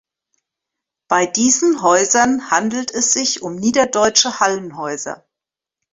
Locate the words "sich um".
3.13-3.53